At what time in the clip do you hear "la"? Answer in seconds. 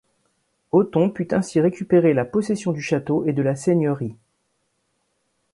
2.15-2.25, 3.43-3.55